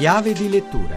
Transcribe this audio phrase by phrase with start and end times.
[0.00, 0.96] Chiave di lettura.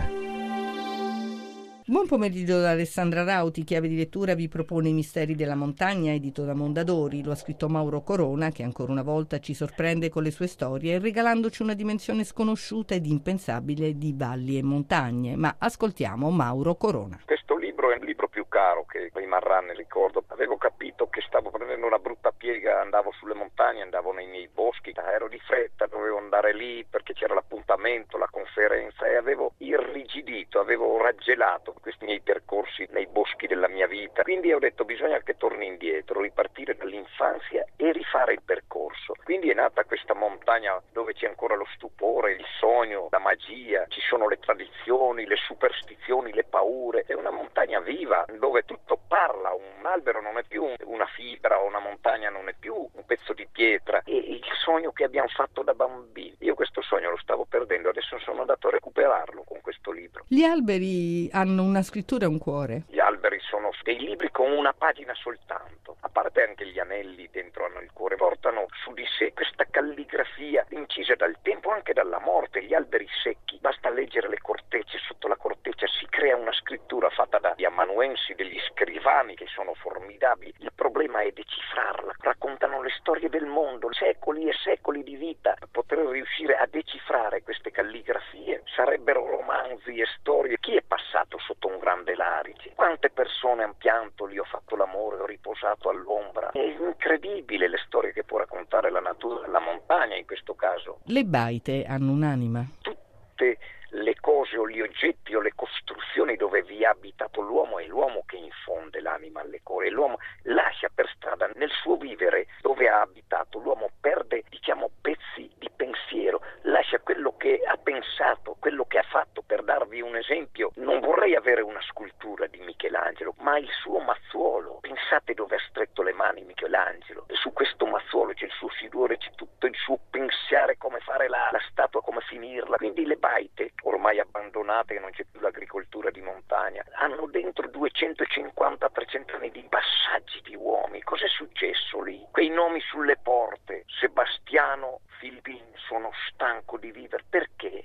[1.85, 6.45] Buon pomeriggio da Alessandra Rauti, chiave di lettura vi propone I misteri della montagna, edito
[6.45, 7.21] da Mondadori.
[7.21, 10.99] Lo ha scritto Mauro Corona, che ancora una volta ci sorprende con le sue storie,
[10.99, 15.35] regalandoci una dimensione sconosciuta ed impensabile di valli e montagne.
[15.35, 17.19] Ma ascoltiamo Mauro Corona.
[17.25, 20.23] Questo libro è un libro più caro che rimarrà nel ricordo.
[20.27, 24.93] Avevo capito che stavo prendendo una brutta piega, andavo sulle montagne, andavo nei miei boschi,
[24.95, 28.29] ero di fretta, dovevo andare lì perché c'era l'appuntamento, la
[28.73, 34.23] conferenza e avevo irrigidito, avevo raggelato questi miei percorsi nei boschi della mia vita.
[34.23, 39.13] Quindi ho detto bisogna che torni indietro, ripartire dall'infanzia e rifare il percorso.
[39.23, 44.01] Quindi è nata questa montagna dove c'è ancora lo stupore, il sogno, la magia, ci
[44.01, 47.03] sono le tradizioni, le superstizioni, le paure.
[47.05, 51.79] È una montagna viva dove tutto parla, un albero non è più una fibra, una
[51.79, 55.73] montagna non è più un pezzo di pietra, è il sogno che abbiamo fatto da
[55.73, 56.35] bambini.
[56.39, 60.23] Io questo sogno lo stavo perdendo, adesso sono andato a recuperarlo con questo libro.
[60.27, 62.83] Gli alberi hanno una scrittura e un cuore?
[62.87, 67.65] Gli alberi sono dei libri con una pagina soltanto, a parte anche gli anelli dentro
[67.65, 72.63] hanno il cuore, portano su di sé questa calligrafia incisa dal tempo, anche dalla morte,
[72.63, 77.39] gli alberi secchi, basta leggere le cortecce, sotto la corteccia si crea una scrittura fatta
[77.39, 80.62] dagli amanuensi, degli scrivani che sono formidabili, il
[80.93, 86.55] problema è decifrarla, raccontano le storie del mondo, secoli e secoli di vita, poter riuscire
[86.55, 92.73] a decifrare queste calligrafie sarebbero romanzi e storie, chi è passato sotto un grande larice,
[92.75, 98.13] quante persone hanno pianto, lì ho fatto l'amore, ho riposato all'ombra, è incredibile le storie
[98.13, 100.99] che può raccontare la natura, la montagna in questo caso.
[101.05, 102.63] Le baite hanno un'anima?
[102.81, 103.57] Tutte
[103.93, 108.23] le cose o gli oggetti o le costruzioni dove vi ha abitato l'uomo è l'uomo
[108.25, 113.59] che infonde l'anima alle cose, l'uomo lascia per strada nel suo vivere dove ha abitato,
[113.59, 119.43] l'uomo perde diciamo pezzi di pensiero, lascia quello che ha pensato, quello che ha fatto,
[119.45, 124.79] per darvi un esempio, non vorrei avere una scultura di Michelangelo, ma il suo mazzuolo,
[124.81, 129.17] pensate dove ha stretto le mani Michelangelo, e su questo mazzuolo c'è il suo sudore,
[129.17, 133.73] c'è tutto il suo pensare come fare la, la statua, come finirla, quindi le baite
[133.83, 140.55] ormai abbandonate, non c'è più l'agricoltura di montagna, hanno dentro 250-300 anni di passaggi di
[140.55, 141.01] uomini.
[141.03, 142.25] Cos'è successo lì?
[142.31, 147.23] Quei nomi sulle porte, Sebastiano Filipin, sono stanco di vivere.
[147.29, 147.82] Perché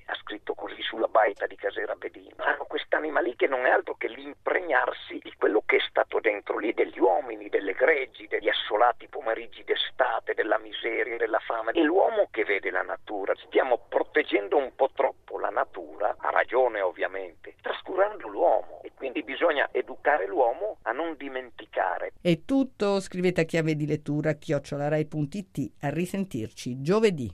[1.29, 2.37] baita di Casera Bedino?
[2.39, 6.59] Hanno quest'anima lì che non è altro che l'impregnarsi di quello che è stato dentro
[6.59, 11.73] lì, degli uomini, delle greggi, degli assolati pomeriggi d'estate, della miseria, della fame.
[11.73, 13.35] È l'uomo che vede la natura.
[13.47, 19.69] Stiamo proteggendo un po' troppo la natura, ha ragione ovviamente, trascurando l'uomo e quindi bisogna
[19.73, 22.13] educare l'uomo a non dimenticare.
[22.21, 27.31] È tutto, scrivete a chiave di lettura chiocciolarai.it, a risentirci giovedì.